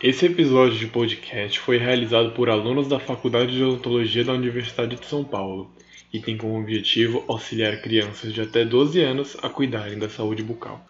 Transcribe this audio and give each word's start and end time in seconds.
Esse 0.00 0.26
episódio 0.26 0.78
de 0.78 0.86
podcast 0.86 1.58
foi 1.58 1.76
realizado 1.76 2.30
por 2.30 2.48
alunos 2.48 2.86
da 2.86 3.00
Faculdade 3.00 3.50
de 3.50 3.64
Odontologia 3.64 4.24
da 4.24 4.32
Universidade 4.32 4.94
de 4.94 5.04
São 5.04 5.24
Paulo 5.24 5.68
e 6.12 6.20
tem 6.20 6.38
como 6.38 6.56
objetivo 6.56 7.24
auxiliar 7.26 7.82
crianças 7.82 8.32
de 8.32 8.40
até 8.40 8.64
12 8.64 9.02
anos 9.02 9.36
a 9.42 9.48
cuidarem 9.48 9.98
da 9.98 10.08
saúde 10.08 10.40
bucal. 10.40 10.80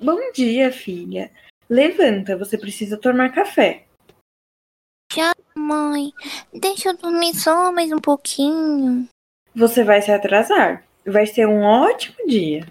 Bom 0.00 0.32
dia, 0.32 0.72
filha. 0.72 1.30
Levanta, 1.68 2.38
você 2.38 2.56
precisa 2.56 2.96
tomar 2.96 3.34
café. 3.34 3.84
Já, 5.12 5.34
mãe. 5.54 6.10
Deixa 6.54 6.88
eu 6.88 6.96
dormir 6.96 7.34
só 7.34 7.70
mais 7.70 7.92
um 7.92 7.98
pouquinho. 7.98 9.06
Você 9.54 9.84
vai 9.84 10.00
se 10.00 10.10
atrasar. 10.10 10.84
Vai 11.04 11.26
ser 11.26 11.46
um 11.46 11.62
ótimo 11.62 12.16
dia. 12.26 12.66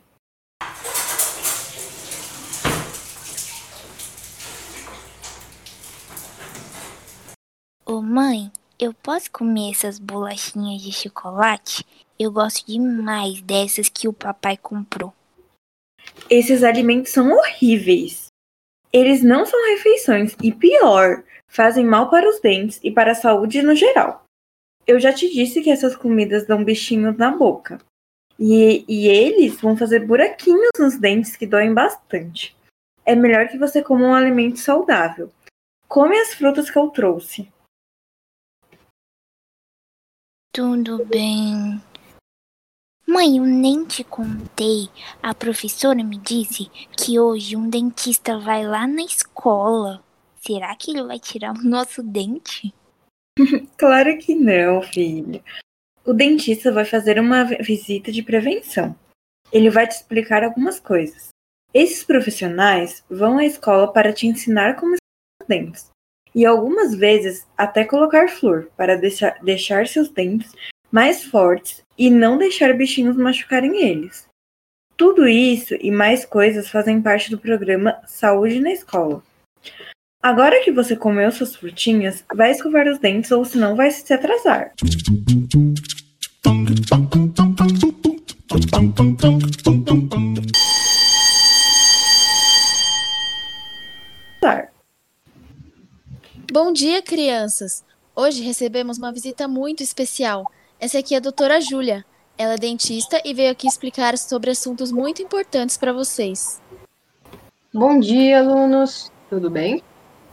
Ô 7.96 8.02
mãe, 8.02 8.52
eu 8.78 8.94
posso 8.94 9.32
comer 9.32 9.72
essas 9.72 9.98
bolachinhas 9.98 10.82
de 10.82 10.92
chocolate? 10.92 11.86
Eu 12.20 12.30
gosto 12.30 12.68
demais 12.68 13.40
dessas 13.42 13.88
que 13.88 14.06
o 14.06 14.12
papai 14.12 14.58
comprou. 14.58 15.14
Esses 16.30 16.62
alimentos 16.62 17.14
são 17.14 17.32
horríveis. 17.32 18.28
Eles 18.92 19.24
não 19.24 19.46
são 19.46 19.58
refeições 19.70 20.36
e 20.44 20.52
pior, 20.52 21.24
fazem 21.48 21.86
mal 21.86 22.10
para 22.10 22.28
os 22.28 22.42
dentes 22.42 22.82
e 22.84 22.92
para 22.92 23.14
a 23.14 23.16
saúde 23.16 23.62
no 23.62 23.74
geral. 23.74 24.26
Eu 24.86 25.00
já 25.00 25.14
te 25.14 25.32
disse 25.34 25.62
que 25.62 25.72
essas 25.72 25.96
comidas 25.96 26.46
dão 26.46 26.66
bichinhos 26.66 27.16
na 27.16 27.32
boca. 27.32 27.80
E, 28.38 28.84
e 28.90 29.08
eles 29.08 29.62
vão 29.62 29.78
fazer 29.78 30.06
buraquinhos 30.06 30.72
nos 30.78 30.98
dentes 31.00 31.38
que 31.38 31.48
doem 31.48 31.74
bastante. 31.74 32.54
É 33.06 33.16
melhor 33.16 33.48
que 33.48 33.58
você 33.58 33.82
coma 33.82 34.08
um 34.08 34.14
alimento 34.14 34.60
saudável. 34.60 35.32
Come 35.88 36.20
as 36.20 36.34
frutas 36.34 36.70
que 36.70 36.78
eu 36.78 36.90
trouxe. 36.90 37.55
Tudo 40.56 41.04
bem. 41.04 41.82
Mãe, 43.06 43.40
eu 43.40 43.44
nem 43.44 43.84
te 43.84 44.06
contei. 44.06 44.88
A 45.22 45.36
professora 45.36 46.02
me 46.02 46.18
disse 46.18 46.72
que 46.98 47.20
hoje 47.20 47.58
um 47.58 47.70
dentista 47.70 48.40
vai 48.40 48.66
lá 48.66 48.88
na 48.88 49.02
escola. 49.02 50.02
Será 50.38 50.74
que 50.78 50.92
ele 50.92 51.04
vai 51.04 51.20
tirar 51.20 51.52
o 51.52 51.62
nosso 51.62 52.02
dente? 52.02 52.74
claro 53.78 54.18
que 54.18 54.34
não, 54.34 54.82
filho. 54.82 55.44
O 56.06 56.14
dentista 56.14 56.72
vai 56.72 56.86
fazer 56.86 57.20
uma 57.20 57.44
visita 57.44 58.10
de 58.10 58.24
prevenção. 58.24 58.98
Ele 59.52 59.70
vai 59.70 59.86
te 59.86 59.98
explicar 59.98 60.42
algumas 60.42 60.80
coisas. 60.80 61.32
Esses 61.74 62.06
profissionais 62.06 63.04
vão 63.10 63.40
à 63.40 63.46
escola 63.46 63.92
para 63.92 64.14
te 64.14 64.26
ensinar 64.26 64.78
como 64.78 64.96
escovar 64.96 65.42
os 65.42 65.48
dentes 65.50 65.95
e 66.36 66.46
algumas 66.46 66.94
vezes 66.94 67.48
até 67.58 67.86
colocar 67.86 68.28
flor 68.28 68.70
para 68.76 68.98
deixar, 68.98 69.40
deixar 69.42 69.88
seus 69.88 70.10
dentes 70.10 70.52
mais 70.92 71.24
fortes 71.24 71.82
e 71.98 72.10
não 72.10 72.38
deixar 72.38 72.74
bichinhos 72.74 73.16
machucarem 73.16 73.82
eles. 73.82 74.28
Tudo 74.98 75.28
isso 75.28 75.76
e 75.80 75.90
mais 75.92 76.26
coisas 76.26 76.70
fazem 76.70 77.02
parte 77.02 77.32
do 77.32 77.38
programa 77.38 77.98
Saúde 78.06 78.60
na 78.60 78.72
Escola. 78.72 79.24
Agora 80.22 80.64
que 80.64 80.72
você 80.72 80.96
comeu 80.96 81.32
suas 81.32 81.56
frutinhas, 81.56 82.24
vai 82.34 82.52
escovar 82.52 82.88
os 82.88 82.98
dentes 82.98 83.32
ou 83.32 83.46
senão 83.46 83.76
vai 83.76 83.92
se 83.92 84.14
atrasar. 84.14 84.74
Dia, 96.76 97.02
crianças! 97.02 97.86
Hoje 98.14 98.44
recebemos 98.44 98.98
uma 98.98 99.10
visita 99.10 99.48
muito 99.48 99.82
especial. 99.82 100.46
Essa 100.78 101.00
aqui 101.00 101.14
é 101.14 101.18
a 101.18 101.22
doutora 101.22 101.62
Júlia. 101.62 102.04
Ela 102.38 102.56
é 102.56 102.58
dentista 102.58 103.22
e 103.24 103.34
veio 103.34 103.50
aqui 103.50 103.66
explicar 103.66 104.18
sobre 104.18 104.52
assuntos 104.52 104.92
muito 104.92 105.22
importantes 105.22 105.78
para 105.78 105.94
vocês. 105.94 106.62
Bom 107.74 107.98
dia, 107.98 108.40
alunos! 108.40 109.10
Tudo 109.30 109.50
bem? 109.50 109.82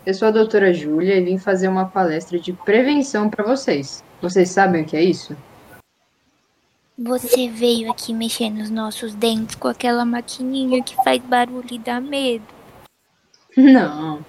Eu 0.05 0.15
sou 0.15 0.27
a 0.27 0.33
doutora 0.33 0.75
Júlia 0.75 1.15
e 1.15 1.25
vim 1.25 1.39
fazer 1.39 1.69
uma 1.69 1.87
palestra 1.87 2.41
de 2.41 2.53
prevenção 2.53 3.31
para 3.31 3.45
vocês. 3.45 4.03
Vocês 4.21 4.51
sabem 4.51 4.83
o 4.83 4.85
que 4.85 4.97
é 4.97 5.03
isso? 5.05 5.37
Você 6.99 7.49
veio 7.49 7.89
aqui 7.89 8.13
mexer 8.13 8.51
nos 8.51 8.69
nossos 8.69 9.15
dentes 9.15 9.55
com 9.55 9.69
aquela 9.69 10.05
maquininha 10.05 10.83
que 10.83 10.97
faz 11.05 11.23
barulho 11.23 11.71
e 11.71 11.79
dá 11.79 12.01
medo. 12.01 12.45
Não, 13.57 14.25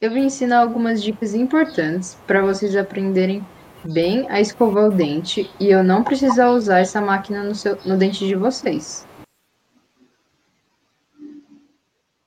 eu 0.00 0.10
vim 0.10 0.26
ensinar 0.26 0.60
algumas 0.60 1.02
dicas 1.02 1.34
importantes 1.34 2.18
para 2.26 2.42
vocês 2.42 2.76
aprenderem 2.76 3.44
bem 3.84 4.28
a 4.28 4.40
escovar 4.40 4.88
o 4.88 4.92
dente 4.92 5.50
e 5.58 5.68
eu 5.68 5.82
não 5.82 6.04
precisar 6.04 6.50
usar 6.50 6.80
essa 6.80 7.00
máquina 7.00 7.42
no, 7.42 7.54
seu, 7.54 7.78
no 7.84 7.96
dente 7.96 8.26
de 8.26 8.34
vocês. 8.34 9.06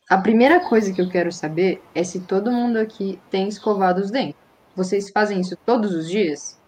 A 0.10 0.18
primeira 0.18 0.60
coisa 0.68 0.92
que 0.92 1.00
eu 1.00 1.10
quero 1.10 1.32
saber 1.32 1.84
é 1.94 2.04
se 2.04 2.22
todo 2.22 2.52
mundo 2.52 2.78
aqui 2.78 3.20
tem 3.30 3.48
escovado 3.48 4.02
os 4.02 4.10
dentes. 4.10 4.42
Vocês 4.76 5.12
fazem 5.12 5.40
isso 5.40 5.56
todos 5.64 5.94
os 5.94 6.10
dias? 6.10 6.60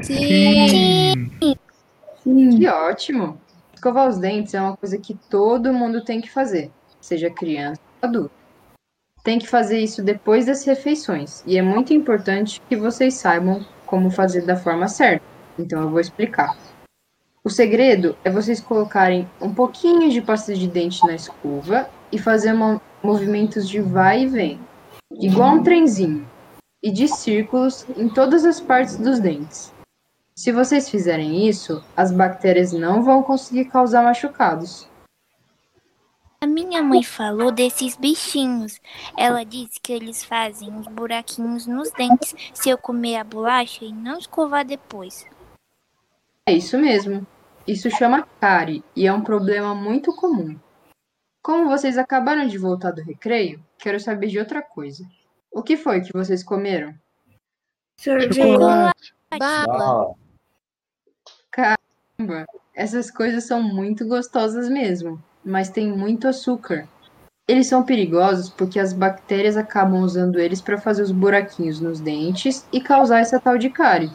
Sim! 0.00 1.32
Sim. 2.22 2.50
Que 2.56 2.68
ótimo! 2.68 3.40
Escovar 3.74 4.08
os 4.08 4.18
dentes 4.18 4.54
é 4.54 4.60
uma 4.60 4.76
coisa 4.76 4.98
que 4.98 5.14
todo 5.28 5.72
mundo 5.72 6.04
tem 6.04 6.20
que 6.20 6.30
fazer, 6.30 6.70
seja 7.00 7.30
criança 7.30 7.80
ou 8.00 8.08
adulto 8.08 8.37
tem 9.28 9.38
que 9.38 9.46
fazer 9.46 9.78
isso 9.78 10.02
depois 10.02 10.46
das 10.46 10.64
refeições, 10.64 11.44
e 11.46 11.58
é 11.58 11.60
muito 11.60 11.92
importante 11.92 12.62
que 12.66 12.74
vocês 12.74 13.12
saibam 13.12 13.62
como 13.84 14.10
fazer 14.10 14.40
da 14.46 14.56
forma 14.56 14.88
certa. 14.88 15.22
Então 15.58 15.82
eu 15.82 15.90
vou 15.90 16.00
explicar. 16.00 16.56
O 17.44 17.50
segredo 17.50 18.16
é 18.24 18.30
vocês 18.30 18.58
colocarem 18.58 19.28
um 19.38 19.52
pouquinho 19.52 20.08
de 20.08 20.22
pasta 20.22 20.54
de 20.54 20.66
dente 20.66 21.06
na 21.06 21.14
escova 21.14 21.90
e 22.10 22.18
fazer 22.18 22.54
movimentos 23.02 23.68
de 23.68 23.82
vai 23.82 24.22
e 24.22 24.26
vem, 24.26 24.60
igual 25.20 25.56
um 25.56 25.62
trenzinho, 25.62 26.26
e 26.82 26.90
de 26.90 27.06
círculos 27.06 27.84
em 27.98 28.08
todas 28.08 28.46
as 28.46 28.62
partes 28.62 28.96
dos 28.96 29.20
dentes. 29.20 29.74
Se 30.34 30.50
vocês 30.52 30.88
fizerem 30.88 31.46
isso, 31.46 31.84
as 31.94 32.10
bactérias 32.10 32.72
não 32.72 33.02
vão 33.02 33.22
conseguir 33.22 33.66
causar 33.66 34.02
machucados. 34.02 34.88
A 36.40 36.46
minha 36.46 36.84
mãe 36.84 37.02
falou 37.02 37.50
desses 37.50 37.96
bichinhos. 37.96 38.80
Ela 39.16 39.44
disse 39.44 39.80
que 39.80 39.92
eles 39.92 40.22
fazem 40.22 40.70
uns 40.70 40.86
buraquinhos 40.86 41.66
nos 41.66 41.90
dentes 41.90 42.32
se 42.54 42.70
eu 42.70 42.78
comer 42.78 43.16
a 43.16 43.24
bolacha 43.24 43.84
e 43.84 43.92
não 43.92 44.18
escovar 44.18 44.64
depois. 44.64 45.26
É 46.46 46.52
isso 46.52 46.78
mesmo. 46.78 47.26
Isso 47.66 47.90
chama 47.90 48.26
cárie 48.40 48.84
e 48.94 49.04
é 49.04 49.12
um 49.12 49.22
problema 49.22 49.74
muito 49.74 50.14
comum. 50.14 50.56
Como 51.42 51.68
vocês 51.68 51.98
acabaram 51.98 52.46
de 52.46 52.56
voltar 52.56 52.92
do 52.92 53.02
recreio, 53.02 53.60
quero 53.76 53.98
saber 53.98 54.28
de 54.28 54.38
outra 54.38 54.62
coisa. 54.62 55.04
O 55.50 55.60
que 55.60 55.76
foi 55.76 56.02
que 56.02 56.12
vocês 56.12 56.44
comeram? 56.44 56.94
Sorvete. 58.00 58.38
Bala. 59.36 60.14
Caramba, 61.50 62.46
essas 62.72 63.10
coisas 63.10 63.44
são 63.44 63.60
muito 63.60 64.06
gostosas 64.06 64.68
mesmo 64.68 65.20
mas 65.48 65.70
tem 65.70 65.90
muito 65.90 66.28
açúcar. 66.28 66.86
Eles 67.48 67.66
são 67.66 67.82
perigosos 67.82 68.50
porque 68.50 68.78
as 68.78 68.92
bactérias 68.92 69.56
acabam 69.56 70.02
usando 70.02 70.38
eles 70.38 70.60
para 70.60 70.76
fazer 70.76 71.02
os 71.02 71.10
buraquinhos 71.10 71.80
nos 71.80 71.98
dentes 71.98 72.66
e 72.70 72.80
causar 72.80 73.20
essa 73.20 73.40
tal 73.40 73.56
de 73.56 73.70
cárie. 73.70 74.12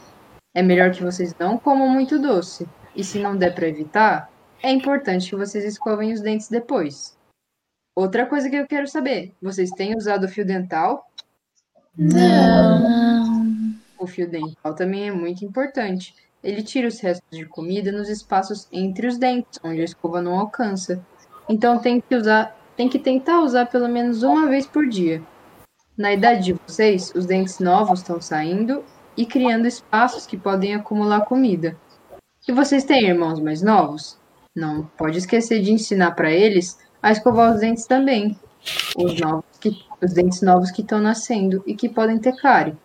É 0.54 0.62
melhor 0.62 0.92
que 0.92 1.04
vocês 1.04 1.36
não 1.40 1.58
comam 1.58 1.90
muito 1.90 2.20
doce. 2.20 2.68
E 2.96 3.04
se 3.04 3.18
não 3.18 3.36
der 3.36 3.56
para 3.56 3.68
evitar, 3.68 4.30
é 4.62 4.70
importante 4.72 5.32
que 5.32 5.36
vocês 5.36 5.66
escovem 5.66 6.14
os 6.14 6.22
dentes 6.22 6.48
depois. 6.48 7.18
Outra 7.96 8.28
coisa 8.28 8.48
que 8.48 8.56
eu 8.56 8.68
quero 8.68 8.88
saber: 8.88 9.34
vocês 9.42 9.72
têm 9.72 9.98
usado 9.98 10.26
o 10.26 10.30
fio 10.30 10.46
dental? 10.46 11.10
Não. 11.98 13.74
O 13.98 14.06
fio 14.06 14.30
dental 14.30 14.76
também 14.76 15.08
é 15.08 15.12
muito 15.12 15.44
importante. 15.44 16.14
Ele 16.44 16.62
tira 16.62 16.88
os 16.88 17.00
restos 17.00 17.36
de 17.36 17.46
comida 17.46 17.92
nos 17.92 18.10
espaços 18.10 18.68
entre 18.72 19.08
os 19.08 19.18
dentes, 19.18 19.60
onde 19.64 19.82
a 19.82 19.86
escova 19.86 20.22
não 20.22 20.38
alcança. 20.40 21.04
Então 21.48 21.80
tem 21.80 22.02
que 22.02 22.16
usar, 22.16 22.56
tem 22.76 22.90
que 22.90 23.00
tentar 23.00 23.42
usar 23.42 23.66
pelo 23.66 23.88
menos 23.88 24.24
uma 24.24 24.48
vez 24.48 24.66
por 24.66 24.88
dia. 24.88 25.22
Na 25.98 26.12
idade 26.12 26.44
de 26.46 26.54
vocês, 26.54 27.12
os 27.16 27.26
dentes 27.26 27.60
novos 27.60 28.00
estão 28.00 28.20
saindo 28.20 28.84
e 29.16 29.26
criando 29.26 29.68
espaços 29.68 30.26
que 30.26 30.38
podem 30.38 30.74
acumular 30.74 31.22
comida. 31.22 31.78
E 32.48 32.52
vocês 32.52 32.84
têm 32.84 33.08
irmãos 33.08 33.40
mais 33.40 33.62
novos? 33.62 34.18
Não 34.56 34.86
pode 34.98 35.18
esquecer 35.18 35.62
de 35.62 35.72
ensinar 35.72 36.12
para 36.12 36.32
eles 36.32 36.78
a 37.02 37.12
escovar 37.12 37.54
os 37.54 37.60
dentes 37.60 37.86
também. 37.86 38.38
Os, 38.96 39.20
novos 39.20 39.46
que, 39.60 39.86
os 40.02 40.14
dentes 40.14 40.42
novos 40.42 40.72
que 40.72 40.82
estão 40.82 41.00
nascendo 41.00 41.64
e 41.68 41.76
que 41.76 41.90
podem 41.90 42.18
ter 42.18 42.36
cárie. 42.36 42.78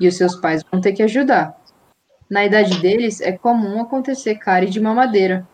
E 0.00 0.08
os 0.08 0.16
seus 0.16 0.36
pais 0.36 0.62
vão 0.70 0.80
ter 0.80 0.92
que 0.92 1.02
ajudar. 1.02 1.58
Na 2.28 2.44
idade 2.44 2.80
deles, 2.80 3.20
é 3.20 3.32
comum 3.32 3.80
acontecer 3.80 4.36
cárie 4.36 4.70
de 4.70 4.80
mamadeira. 4.80 5.46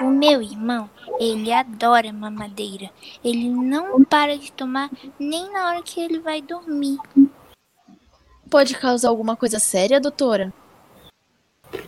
O 0.00 0.10
meu 0.10 0.42
irmão, 0.42 0.90
ele 1.20 1.52
adora 1.52 2.12
mamadeira. 2.12 2.90
Ele 3.22 3.48
não 3.48 4.04
para 4.04 4.36
de 4.36 4.50
tomar 4.50 4.90
nem 5.18 5.52
na 5.52 5.68
hora 5.68 5.82
que 5.82 6.00
ele 6.00 6.18
vai 6.18 6.42
dormir. 6.42 6.98
Pode 8.50 8.76
causar 8.76 9.08
alguma 9.08 9.36
coisa 9.36 9.58
séria, 9.58 10.00
doutora? 10.00 10.52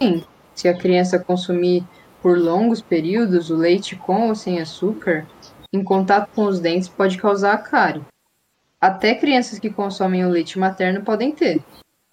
Sim, 0.01 0.25
se 0.55 0.69
a 0.69 0.77
criança 0.77 1.19
consumir 1.19 1.85
por 2.23 2.39
longos 2.39 2.81
períodos 2.81 3.51
o 3.51 3.57
leite 3.57 3.97
com 3.97 4.29
ou 4.29 4.35
sem 4.35 4.61
açúcar, 4.61 5.27
em 5.73 5.83
contato 5.83 6.31
com 6.35 6.45
os 6.45 6.61
dentes 6.61 6.89
pode 6.89 7.19
causar 7.19 7.59
cárie. 7.59 8.05
Até 8.81 9.15
crianças 9.15 9.59
que 9.59 9.71
consomem 9.71 10.25
o 10.25 10.31
leite 10.31 10.59
materno 10.59 11.03
podem 11.03 11.33
ter. 11.33 11.63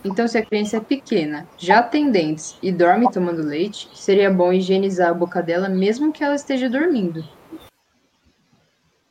Então, 0.05 0.27
se 0.27 0.37
a 0.37 0.45
criança 0.45 0.77
é 0.77 0.79
pequena, 0.81 1.47
já 1.57 1.81
tem 1.81 2.11
dentes 2.11 2.57
e 2.61 2.71
dorme 2.71 3.09
tomando 3.11 3.41
leite, 3.41 3.89
seria 3.93 4.29
bom 4.29 4.51
higienizar 4.51 5.09
a 5.09 5.13
boca 5.13 5.41
dela 5.41 5.69
mesmo 5.69 6.11
que 6.11 6.23
ela 6.23 6.35
esteja 6.35 6.69
dormindo. 6.69 7.23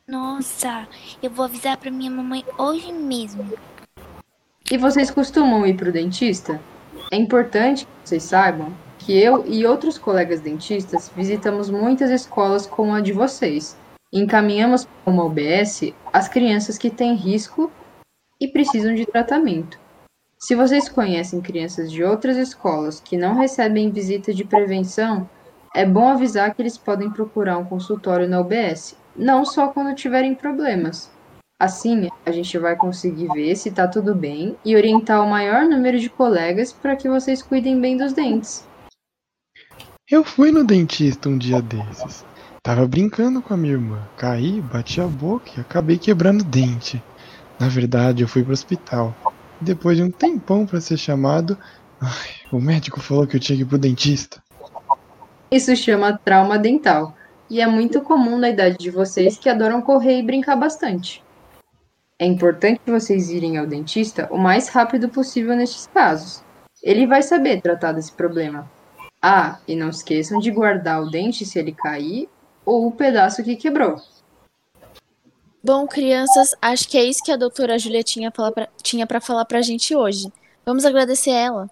Nossa, 0.07 0.87
eu 1.21 1.31
vou 1.31 1.45
avisar 1.45 1.77
para 1.77 1.89
minha 1.89 2.11
mamãe 2.11 2.45
hoje 2.57 2.91
mesmo. 2.91 3.51
E 4.69 4.77
vocês 4.77 5.09
costumam 5.09 5.65
ir 5.65 5.75
para 5.75 5.89
o 5.89 5.91
dentista? 5.91 6.61
É 7.11 7.15
importante 7.15 7.85
que 7.85 7.91
vocês 8.09 8.23
saibam 8.23 8.73
que 8.99 9.17
eu 9.17 9.45
e 9.45 9.65
outros 9.65 9.97
colegas 9.97 10.39
dentistas 10.39 11.11
visitamos 11.15 11.69
muitas 11.69 12.09
escolas 12.09 12.65
como 12.65 12.93
a 12.93 13.01
de 13.01 13.11
vocês. 13.11 13.77
E 14.11 14.19
encaminhamos 14.19 14.85
para 14.85 15.11
uma 15.11 15.25
UBS 15.25 15.93
as 16.11 16.29
crianças 16.29 16.77
que 16.77 16.89
têm 16.89 17.15
risco 17.15 17.71
e 18.39 18.47
precisam 18.47 18.93
de 18.93 19.05
tratamento. 19.05 19.82
Se 20.45 20.55
vocês 20.55 20.89
conhecem 20.89 21.39
crianças 21.39 21.89
de 21.89 22.03
outras 22.03 22.35
escolas 22.35 22.99
que 22.99 23.15
não 23.15 23.33
recebem 23.33 23.89
visita 23.89 24.33
de 24.33 24.43
prevenção, 24.43 25.29
é 25.73 25.85
bom 25.85 26.09
avisar 26.09 26.53
que 26.53 26.61
eles 26.61 26.77
podem 26.77 27.09
procurar 27.09 27.57
um 27.57 27.63
consultório 27.63 28.27
na 28.27 28.41
UBS, 28.41 28.93
não 29.15 29.45
só 29.45 29.69
quando 29.69 29.95
tiverem 29.95 30.35
problemas. 30.35 31.09
Assim, 31.57 32.09
a 32.25 32.31
gente 32.33 32.57
vai 32.57 32.75
conseguir 32.75 33.29
ver 33.29 33.55
se 33.55 33.69
está 33.69 33.87
tudo 33.87 34.13
bem 34.13 34.57
e 34.65 34.75
orientar 34.75 35.23
o 35.23 35.29
maior 35.29 35.63
número 35.63 35.97
de 35.97 36.09
colegas 36.09 36.73
para 36.73 36.97
que 36.97 37.07
vocês 37.07 37.41
cuidem 37.41 37.79
bem 37.79 37.95
dos 37.95 38.11
dentes. 38.11 38.67
Eu 40.11 40.25
fui 40.25 40.51
no 40.51 40.65
dentista 40.65 41.29
um 41.29 41.37
dia 41.37 41.61
desses. 41.61 42.25
Tava 42.61 42.85
brincando 42.85 43.41
com 43.41 43.53
a 43.53 43.57
minha 43.57 43.75
irmã. 43.75 44.05
Caí, 44.17 44.59
bati 44.59 44.99
a 44.99 45.07
boca 45.07 45.51
e 45.55 45.61
acabei 45.61 45.97
quebrando 45.97 46.41
o 46.41 46.45
dente. 46.45 47.01
Na 47.57 47.69
verdade, 47.69 48.23
eu 48.23 48.27
fui 48.27 48.43
pro 48.43 48.51
hospital. 48.51 49.15
Depois 49.63 49.95
de 49.95 50.03
um 50.03 50.11
tempão 50.11 50.65
para 50.65 50.81
ser 50.81 50.97
chamado, 50.97 51.57
ai, 52.01 52.29
o 52.51 52.59
médico 52.59 52.99
falou 52.99 53.25
que 53.25 53.37
eu 53.37 53.39
tinha 53.39 53.55
que 53.55 53.63
ir 53.63 53.65
pro 53.65 53.77
dentista. 53.77 54.43
Isso 55.49 55.73
chama 55.75 56.17
trauma 56.17 56.59
dental 56.59 57.15
e 57.49 57.61
é 57.61 57.67
muito 57.67 58.01
comum 58.01 58.37
na 58.37 58.49
idade 58.49 58.77
de 58.77 58.89
vocês 58.89 59.37
que 59.37 59.47
adoram 59.47 59.81
correr 59.81 60.19
e 60.19 60.23
brincar 60.23 60.57
bastante. 60.57 61.23
É 62.19 62.25
importante 62.25 62.81
vocês 62.85 63.29
irem 63.29 63.57
ao 63.57 63.65
dentista 63.65 64.27
o 64.29 64.37
mais 64.37 64.67
rápido 64.67 65.07
possível 65.07 65.55
nestes 65.55 65.87
casos. 65.87 66.43
Ele 66.81 67.07
vai 67.07 67.21
saber 67.21 67.61
tratar 67.61 67.93
desse 67.93 68.11
problema. 68.11 68.69
Ah, 69.21 69.59
e 69.65 69.75
não 69.75 69.89
esqueçam 69.89 70.39
de 70.39 70.51
guardar 70.51 71.01
o 71.01 71.09
dente 71.09 71.45
se 71.45 71.57
ele 71.57 71.71
cair 71.71 72.27
ou 72.65 72.87
o 72.87 72.91
pedaço 72.91 73.41
que 73.41 73.55
quebrou. 73.55 73.95
Bom, 75.65 75.87
crianças, 75.87 76.53
acho 76.61 76.89
que 76.89 76.97
é 76.97 77.05
isso 77.05 77.23
que 77.23 77.31
a 77.31 77.37
doutora 77.37 77.79
Júlia 77.79 78.03
tinha 78.03 78.29
para 78.29 79.21
falar 79.21 79.45
para 79.45 79.59
a 79.59 79.61
gente 79.61 79.95
hoje. 79.95 80.27
Vamos 80.65 80.83
agradecer 80.83 81.31
ela. 81.31 81.69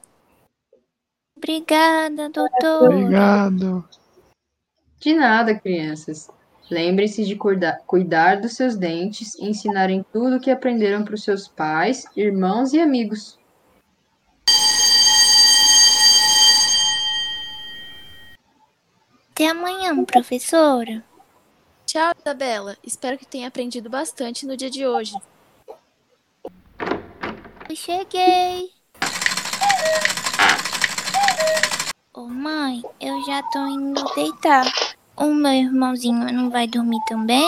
Obrigada, 1.35 2.29
doutor. 2.29 2.85
Obrigado. 2.85 3.83
De 4.97 5.13
nada, 5.13 5.59
crianças. 5.59 6.29
Lembrem-se 6.69 7.25
de 7.25 7.35
cuidar, 7.35 7.81
cuidar 7.85 8.39
dos 8.39 8.53
seus 8.53 8.77
dentes 8.77 9.35
e 9.35 9.49
ensinarem 9.49 10.05
tudo 10.13 10.37
o 10.37 10.39
que 10.39 10.49
aprenderam 10.49 11.03
para 11.03 11.15
os 11.15 11.23
seus 11.23 11.49
pais, 11.49 12.05
irmãos 12.15 12.71
e 12.71 12.79
amigos. 12.79 13.37
Até 19.33 19.49
amanhã, 19.49 20.05
professora. 20.05 21.03
Tchau, 21.91 22.13
Isabela. 22.17 22.77
Espero 22.85 23.17
que 23.17 23.27
tenha 23.27 23.49
aprendido 23.49 23.89
bastante 23.89 24.45
no 24.45 24.55
dia 24.55 24.69
de 24.69 24.87
hoje. 24.87 25.13
Eu 27.69 27.75
cheguei. 27.75 28.69
Ô 32.13 32.21
mãe, 32.27 32.81
eu 32.97 33.21
já 33.25 33.43
tô 33.43 33.67
indo 33.67 34.01
deitar. 34.15 34.65
O 35.17 35.33
meu 35.33 35.51
irmãozinho 35.51 36.31
não 36.31 36.49
vai 36.49 36.65
dormir 36.65 37.01
também? 37.09 37.45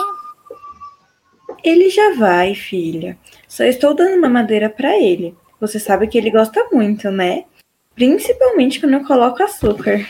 Ele 1.64 1.90
já 1.90 2.14
vai, 2.16 2.54
filha. 2.54 3.18
Só 3.48 3.64
estou 3.64 3.94
dando 3.96 4.18
uma 4.18 4.28
madeira 4.28 4.70
para 4.70 4.98
ele. 4.98 5.38
Você 5.62 5.80
sabe 5.80 6.06
que 6.08 6.18
ele 6.18 6.30
gosta 6.30 6.68
muito, 6.70 7.10
né? 7.10 7.46
Principalmente 7.96 8.82
quando 8.82 8.96
eu 8.96 9.06
coloco 9.06 9.42
açúcar. 9.42 10.06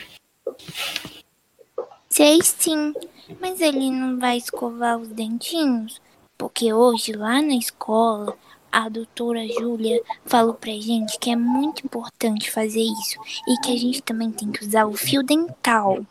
Sei 2.09 2.39
sim, 2.41 2.95
mas 3.39 3.61
ele 3.61 3.89
não 3.91 4.19
vai 4.19 4.37
escovar 4.37 4.97
os 4.97 5.09
dentinhos? 5.09 6.01
Porque 6.37 6.73
hoje 6.73 7.13
lá 7.13 7.41
na 7.41 7.55
escola 7.55 8.37
a 8.71 8.89
doutora 8.89 9.47
Júlia 9.47 10.01
falou 10.25 10.55
pra 10.55 10.71
gente 10.71 11.19
que 11.19 11.29
é 11.29 11.35
muito 11.35 11.85
importante 11.85 12.49
fazer 12.49 12.81
isso 12.81 13.19
e 13.47 13.55
que 13.61 13.71
a 13.71 13.77
gente 13.77 14.01
também 14.01 14.31
tem 14.31 14.51
que 14.51 14.63
usar 14.65 14.85
o 14.85 14.93
fio 14.93 15.21
dental. 15.21 16.03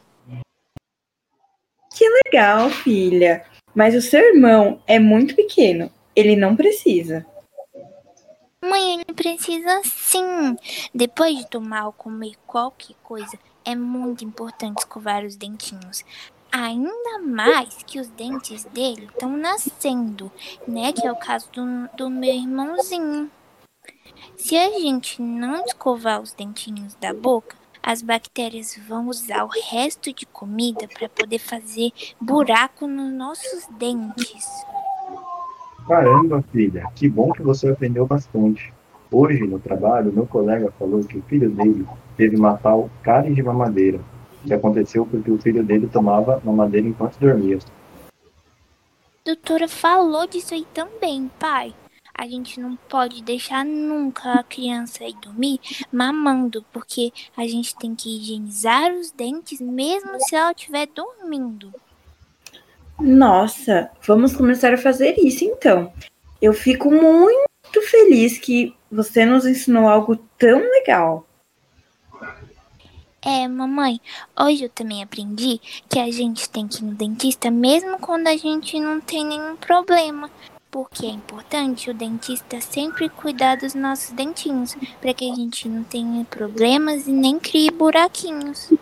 Que 1.95 2.09
legal, 2.25 2.71
filha. 2.71 3.45
Mas 3.75 3.95
o 3.95 4.01
seu 4.01 4.21
irmão 4.21 4.81
é 4.87 4.99
muito 4.99 5.35
pequeno. 5.35 5.91
Ele 6.15 6.37
não 6.37 6.55
precisa. 6.55 7.27
Mãe, 8.65 8.95
ele 8.95 9.15
precisa 9.15 9.83
sim. 9.85 10.57
Depois 10.95 11.37
de 11.37 11.49
tomar 11.49 11.87
ou 11.87 11.93
comer 11.93 12.35
qualquer 12.47 12.95
coisa, 13.03 13.37
é 13.65 13.75
muito 13.75 14.25
importante 14.25 14.79
escovar 14.79 15.25
os 15.25 15.35
dentinhos. 15.35 16.05
Ainda 16.53 17.19
mais 17.25 17.83
que 17.87 17.99
os 17.99 18.09
dentes 18.09 18.65
dele 18.67 19.07
estão 19.07 19.35
nascendo, 19.37 20.31
né? 20.69 20.93
Que 20.93 21.07
é 21.07 21.11
o 21.11 21.17
caso 21.17 21.49
do, 21.51 21.65
do 21.97 22.11
meu 22.11 22.35
irmãozinho. 22.35 23.31
Se 24.37 24.57
a 24.59 24.71
gente 24.79 25.23
não 25.23 25.65
escovar 25.65 26.21
os 26.21 26.35
dentinhos 26.35 26.95
da 26.97 27.15
boca, 27.15 27.57
as 27.83 28.03
bactérias 28.03 28.79
vão 28.87 29.09
usar 29.09 29.45
o 29.45 29.51
resto 29.71 30.13
de 30.13 30.27
comida 30.27 30.87
para 30.87 31.09
poder 31.09 31.39
fazer 31.39 31.91
buraco 32.21 32.87
nos 32.87 33.13
nossos 33.13 33.67
dentes. 33.79 34.47
Caramba, 35.89 36.45
filha, 36.53 36.87
que 36.95 37.09
bom 37.09 37.33
que 37.33 37.43
você 37.43 37.71
aprendeu 37.71 38.07
bastante. 38.07 38.73
Hoje, 39.11 39.47
no 39.47 39.59
trabalho, 39.59 40.13
meu 40.13 40.27
colega 40.27 40.73
falou 40.79 41.01
que 41.01 41.19
o 41.19 41.23
filho 41.23 41.51
dele 41.51 41.87
teve 42.17 42.37
uma 42.37 42.57
tal 42.57 42.89
cárie 43.03 43.35
de 43.35 43.43
mamadeira, 43.43 44.01
que 44.43 44.55
aconteceu 44.55 45.07
porque 45.07 45.31
o 45.31 45.39
filho 45.39 45.63
dele 45.63 45.89
tomava 45.89 46.41
mamadeira 46.45 46.87
enquanto 46.87 47.19
dormia. 47.19 47.59
Doutora 49.25 49.69
falou 49.69 50.27
disso 50.27 50.53
aí 50.55 50.67
também, 50.75 51.31
pai. 51.39 51.75
A 52.15 52.27
gente 52.27 52.61
não 52.61 52.77
pode 52.89 53.23
deixar 53.23 53.65
nunca 53.65 54.33
a 54.33 54.43
criança 54.45 55.05
ir 55.05 55.15
dormir 55.23 55.59
mamando, 55.91 56.65
porque 56.73 57.13
a 57.37 57.47
gente 57.47 57.75
tem 57.77 57.95
que 57.95 58.17
higienizar 58.17 58.93
os 58.93 59.11
dentes 59.11 59.61
mesmo 59.61 60.21
se 60.21 60.35
ela 60.35 60.53
estiver 60.53 60.87
dormindo. 60.87 61.73
Nossa, 63.01 63.91
vamos 64.07 64.37
começar 64.37 64.75
a 64.75 64.79
fazer 64.79 65.17
isso 65.19 65.45
então. 65.45 65.93
Eu 66.41 66.53
fico 66.53 66.91
muito 66.91 67.83
feliz 67.83 68.39
que 68.39 68.75
você 68.91 69.25
nos 69.25 69.47
ensinou 69.47 69.89
algo 69.89 70.17
tão 70.39 70.59
legal. 70.59 71.27
É, 73.25 73.47
mamãe, 73.47 74.01
hoje 74.37 74.65
eu 74.65 74.69
também 74.69 75.01
aprendi 75.01 75.61
que 75.89 76.01
a 76.01 76.11
gente 76.11 76.51
tem 76.51 76.67
que 76.67 76.83
ir 76.83 76.87
no 76.87 76.93
dentista 76.93 77.53
mesmo 77.53 77.97
quando 78.01 78.27
a 78.27 78.37
gente 78.37 78.81
não 78.81 79.01
tem 79.01 79.25
nenhum 79.25 79.55
problema. 79.55 80.29
Porque 80.69 81.07
é 81.07 81.11
importante 81.11 81.89
o 81.89 81.95
dentista 81.95 82.61
sempre 82.61 83.09
cuidar 83.09 83.59
dos 83.59 83.77
nossos 83.77 84.11
dentinhos, 84.11 84.75
para 85.01 85.15
que 85.15 85.31
a 85.31 85.35
gente 85.37 85.69
não 85.69 85.85
tenha 85.85 86.25
problemas 86.25 87.07
e 87.07 87.13
nem 87.13 87.39
crie 87.39 87.71
buraquinhos. 87.71 88.73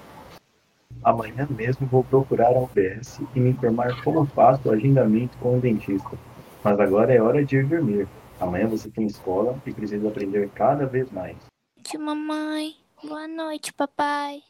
Amanhã 1.05 1.47
mesmo 1.51 1.87
vou 1.87 2.03
procurar 2.03 2.57
a 2.57 2.61
UBS 2.61 3.21
e 3.35 3.41
me 3.41 3.51
informar 3.51 4.03
como 4.03 4.25
faço 4.25 4.71
o 4.71 4.73
agendamento 4.73 5.37
com 5.37 5.59
o 5.59 5.61
dentista. 5.61 6.17
Mas 6.65 6.81
agora 6.81 7.13
é 7.13 7.21
hora 7.21 7.45
de 7.45 7.57
ir 7.57 7.67
dormir. 7.67 8.09
Amanhã 8.41 8.67
você 8.67 8.89
tem 8.89 9.07
escola 9.07 9.61
e 9.67 9.73
precisa 9.73 10.09
aprender 10.09 10.49
cada 10.55 10.87
vez 10.87 11.13
mais. 11.13 11.37
Tio, 11.83 12.01
mamãe. 12.01 12.80
Boa 13.03 13.27
noite, 13.27 13.73
papai. 13.73 14.43